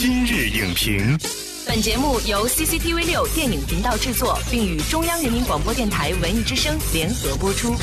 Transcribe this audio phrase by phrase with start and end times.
[0.00, 1.18] 今日影评，
[1.66, 7.74] 本节目由 CCTV 六电影频道制作，并与中央人民广播电台文艺之声联合播出。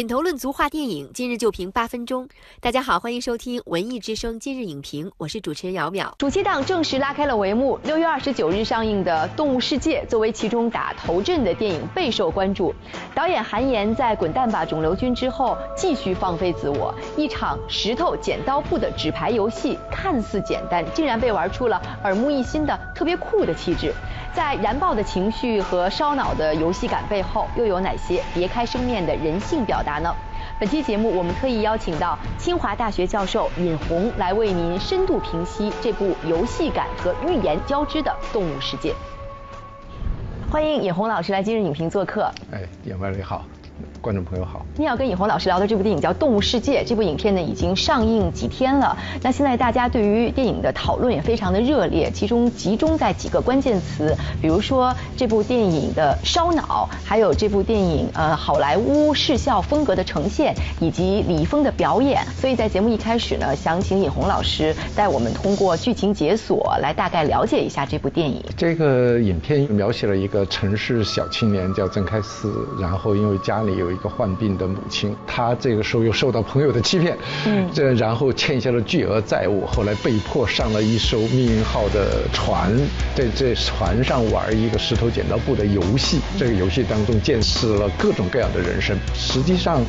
[0.00, 2.26] 品头论足话电影，今日就评八分钟。
[2.58, 6.10] 大家好，欢迎收听文艺之声今日影评，我是主持人姚淼。
[6.20, 12.74] 暑期档正式拉开了帷幕，六月二十九日上映的《动物世界》作为其中打头阵的电影备受关注。
[13.14, 23.92] 导演韩延在《滚蛋吧，肿瘤君》之后继续放飞自我，一场石头剪刀布的纸牌游戏看似简单，竟然被玩出了耳目一新的特别酷的气质。
[24.32, 30.14] 在燃爆的情绪和烧脑的游戏感背后，又有哪些别开生面的人性表达呢？
[30.58, 38.92] 本期节目我们特意邀请到清华大学教授尹红来为您深度评析这部游戏感和寓言交织的《动物世界》。
[40.50, 42.30] 欢迎尹红老师来今日影评做客。
[42.52, 43.44] 哎，演员你好。
[44.00, 48.96] 观众朋友好，你要跟尹红老师聊的这部电影叫《动物世界》，这部影片呢已经上映几天了。
[49.22, 62.24] 那现在大家对于电影的讨论也非常的热烈，其中集中在几个关键词，比如说这部电影的烧脑，还有这部电影呃好莱坞视效风格的呈现，以及李易峰的表演。
[62.34, 68.42] 所以在节目一开始呢，想请尹红老师带我们通过剧情解锁来大概了解一下这部电影。
[68.56, 82.70] 这个影片描写了一个城市小青年叫曾开思，然后因为家里有一个患病的母亲，她这个时候又受到朋友的欺骗，嗯，这然后欠下了巨额债务，后来被迫上了一艘命运号的船，
[83.14, 86.20] 在这船上玩一个石头剪刀布的游戏。
[86.38, 88.96] 这个游戏当中见识了各种各样的人生。
[89.14, 89.80] 实际上，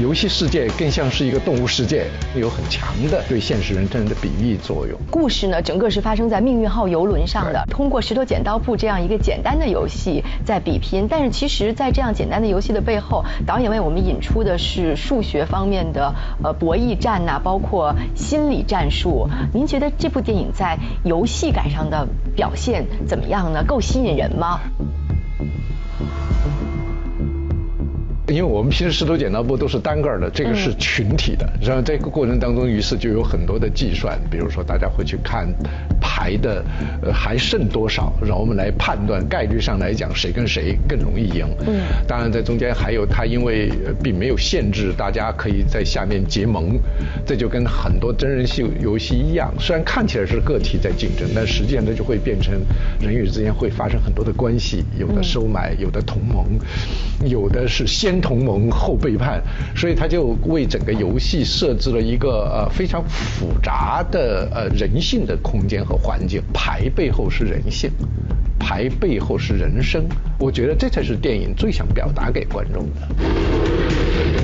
[0.00, 4.98] 游戏世界更像是一个动物世界，有很强的对现实人生的比喻作用。
[5.10, 11.06] 故事呢，整个是发生在命运号游轮上的，通过石头剪刀布这样一个简单的游戏在比拼。
[11.08, 19.28] 但是其实，在这样简单的游戏的背后，导演为我们引出的是数学方面的呃博弈战呐，包括心理战术。
[19.54, 23.62] 您觉得这部电影在游戏感上的表现怎么样呢？
[23.64, 24.60] 够吸引人吗？
[28.28, 35.46] 因为我们平时石头剪刀布都是单个的，这个是群体的，然后这个过程当中，于是就有很多的计算，比如说大家会去看
[36.00, 36.64] 牌的
[37.02, 41.46] 呃还剩多少，让我们来判断概率上来讲谁跟谁更容易赢。
[41.68, 43.70] 嗯，当然在中间还有它因为
[44.02, 46.76] 并没有限制，大家可以在下面结盟，
[47.24, 52.54] 这就跟很多真人秀游戏一样，虽然看起来是个体在竞争，但实际上它就会变成
[53.00, 56.58] 人与之间会发生很多的关系，有的收买，有的同盟，
[57.24, 58.15] 有的是先。
[58.20, 59.42] 同盟后背叛，
[59.74, 66.42] 所以他就为整个游戏设置了一个呃非常复杂的呃人性的空间和环境。
[66.52, 67.90] 牌背后是人性，
[68.58, 70.04] 牌背后是人生。
[70.38, 73.08] 我觉得这才是电影最想表达给观众的。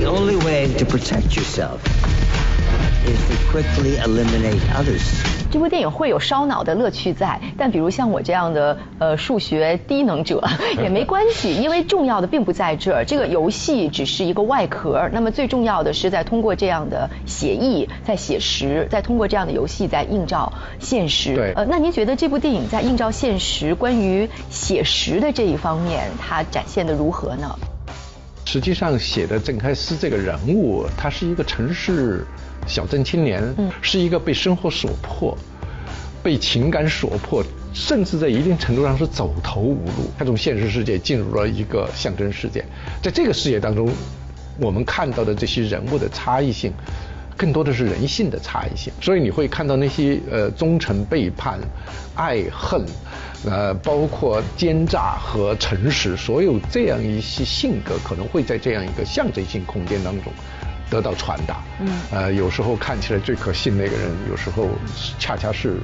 [0.00, 1.78] The only way to protect yourself
[3.06, 5.00] is to quickly eliminate others.
[5.50, 10.40] 这部电影会有烧脑的乐趣在，但比如像我这样的呃数学低能者
[10.80, 21.34] 也没关系，因为重要的并不在这儿，这个游戏只是一个外壳，那么最重要的是在通过这样的写意，在写实，在通过这样的游戏在映照现实。
[21.34, 21.52] 对。
[21.56, 27.58] 呃，那您觉得这部电影在映照现实、关于写实的这一方面，它展现的如何呢？
[28.52, 32.26] 实际上写的郑开思这个人物，他是一个城市。
[32.66, 33.40] 小镇青年
[33.80, 35.38] 是一个被生活所迫、
[36.20, 40.10] 被情感所迫，甚至在一定程度上是走投无路。
[40.18, 42.64] 他从现实世界进入了一个象征世界，
[43.00, 43.88] 在这个世界当中，
[44.58, 46.72] 我们看到的这些人物的差异性，
[47.40, 48.92] 更多的是人性的差异性。
[49.00, 51.58] 所以你会看到那些呃忠诚、背叛、
[52.14, 52.84] 爱恨，
[53.46, 60.30] 呃，包括奸诈和诚实，所有这样一些性格，可能会在这样一个象征性空间当中。
[60.90, 64.68] 得到传达，嗯，呃，有时候看起来最可信那个人，有时候
[65.20, 65.76] 恰恰是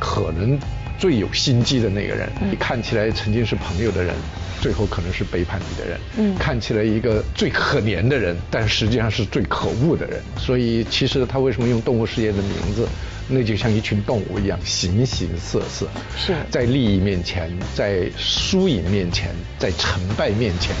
[0.00, 0.58] 可能
[0.98, 2.28] 最有心机的那个人。
[2.50, 4.14] 你看起来曾经是朋友的人，
[4.60, 6.00] 最后可能是背叛你的人。
[6.16, 10.20] 嗯，看起来一个最可怜的人，但实际上是最可恶的人。
[10.36, 12.86] 所以，其实他为什么用动物世界的名字？
[13.26, 15.88] 那就像一群动物一样，形形色色。
[16.14, 20.76] 是在利益面前，在输赢面前，在成败面前。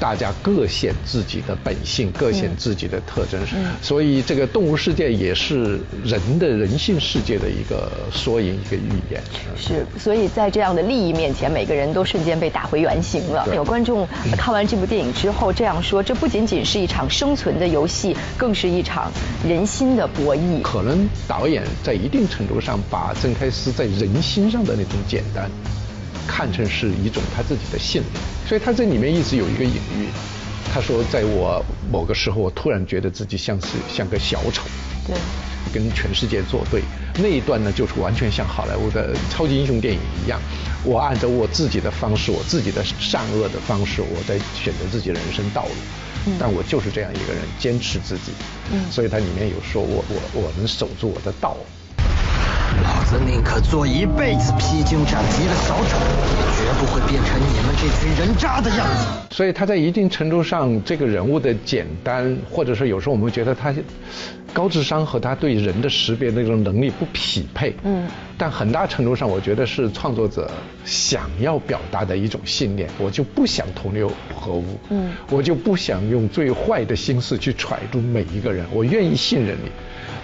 [0.00, 3.40] 大家各显自己的本性，各显自己的特征，
[3.82, 9.22] 所以这个动物世界也是人的人性世界的一个缩影，一个预言。
[9.56, 13.46] 是，所以在这样的利益面前，每个人都瞬间被打回原形了。
[13.54, 14.06] 有观众
[14.36, 19.10] 看完这部电影之后这样说：这不仅仅是一场生存的游戏，更是一场
[19.46, 20.62] 人心的博弈。
[20.62, 25.50] 可能导演在一定程度上把郑开司在人心上的那种简单。
[26.28, 30.06] 看成是一种他自己的信念，所以他这里面一直有一个隐喻，
[30.72, 31.60] 他他说，在我
[31.90, 34.62] 某个时候，我突然觉得自己像是像个小丑，
[35.06, 35.16] 对，
[35.72, 36.82] 跟全世界作对。
[37.16, 40.40] 那一段呢，就是完全像好莱坞的超级英雄电影一样。
[40.84, 45.70] 我按照我自己的方式，我自己的善恶的方式，我在选择自己的人生道路。
[46.38, 48.30] 但我就是这样一个人，坚持自己。
[48.70, 51.56] 嗯，所以他里面有说我我我能守住我的道。
[53.10, 59.34] 老子宁可做一辈子披荆斩棘的小丑，也绝不会变成你们这群人渣的样子。
[59.34, 63.74] 所以他在一定程度上，这个人物的简单，或者说有时候我们会觉得他
[64.52, 67.74] 高智商和他对人的识别那种能力不匹配。
[67.82, 68.06] 嗯。
[68.36, 70.50] 但很大程度上，我觉得是创作者
[70.84, 72.90] 想要表达的一种信念。
[72.98, 74.78] 我就不想同流合污。
[74.90, 75.12] 嗯。
[75.30, 78.66] 我就不想用最坏的心思去揣度每一个人。
[78.70, 79.70] 我愿意信任你。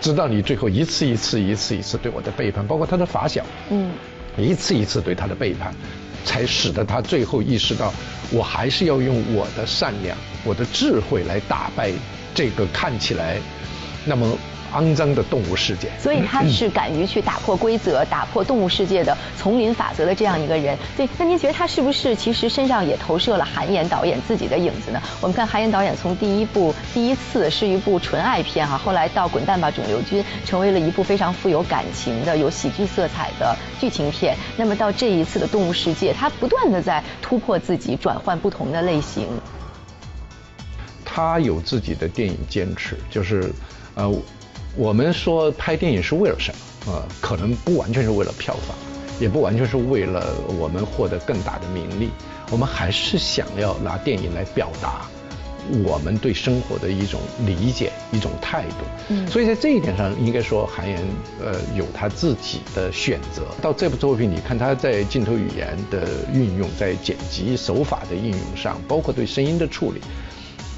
[0.04, 3.90] 知道你最后一次一次一次一次对我的背叛，包括他的发小，嗯，
[4.36, 5.74] 一次一次对他的背叛，
[6.26, 7.90] 才使得他最后意识到，
[8.30, 10.14] 我还是要用我的善良、
[10.44, 11.90] 我的智慧来打败
[12.34, 13.38] 这个看起来
[14.04, 14.36] 那么。
[14.74, 20.76] 肮脏的动物世界，所以他是敢于去打破规则、打破动物世界的丛林法则的这样一个人。
[20.96, 25.00] 对，那您觉得他是不是其实身上也投射了韩延导演自己的影子呢？
[25.20, 34.36] 我们看韩延导演从第一部第一次是一部纯爱片哈，后来到《滚蛋吧，肿瘤君》成为了一部非常富有感情的、有喜剧色彩的剧情片。
[34.56, 39.28] 那么到这一次的动物世界，他不断的在突破自己，转换不同的类型。
[41.04, 43.52] 他有自己的电影坚持，就是
[43.94, 44.14] 呃。
[44.76, 46.92] 我们说拍电影是为了什么？
[46.92, 48.76] 呃，可能不完全是为了票房，
[49.20, 52.10] 也不完全是为了我们获得更大的名利。
[52.50, 55.06] 我们还是想要拿电影来表达
[55.84, 58.74] 我们对生活的一种理解、一种态度。
[59.10, 60.98] 嗯，所以在这一点上，应该说韩延
[61.40, 63.42] 呃有他自己的选择。
[63.62, 70.00] 到这部作品，你看他在镜头语言的运用，在剪辑手法的应用上，包括对声音的处理。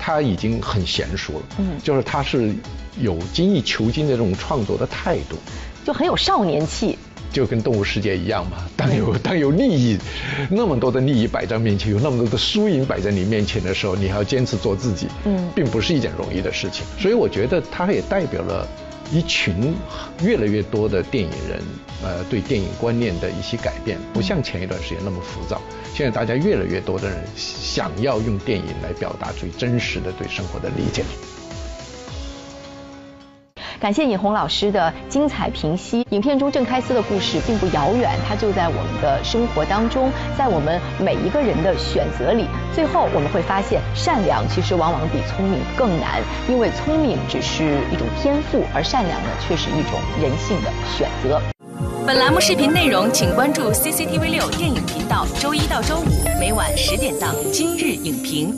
[0.06, 2.55] 他已经很娴熟了，嗯，就是他是
[3.00, 5.37] 有精益求精的这种创作的态度，
[5.85, 6.97] 就很有少年气，
[7.32, 8.58] 就跟动物世界一样嘛。
[8.76, 9.99] 当有当有利益
[10.49, 16.87] 那么多的利益摆在面前，有那么多的输赢摆在你面前的时候，你还要坚持做自己，嗯，并不是一件容易的事情。
[17.00, 18.64] 所以我觉得他也代表了。
[19.12, 19.75] 一群
[20.23, 21.62] 越来越多的电影人，
[22.03, 25.61] 呃，对电影观念的一些改变，不像前一段时间那么浮躁。
[25.94, 31.03] 现在大家越来越多的人想要用电影来表达最真实的对生活的理解。
[33.78, 36.06] 感谢尹红老师的精彩评析。
[36.11, 42.46] 影片中郑开思的故事并不遥远，它就在我们的生活当中，在我们每一个人的选择里。
[42.75, 51.40] 最后我们会发现，善良其实往往比聪明更难，因为聪明只是一种天赋，而善良呢却是一种人性的选择。
[52.06, 58.52] 本栏目视频内容，请关注 CCTV 六电影频道，周一到周五每晚十点档《今日影评》。